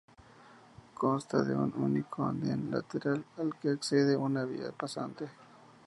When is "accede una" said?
3.69-4.45